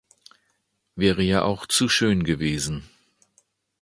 [0.95, 2.89] Wäre ja auch zu schön gewesen.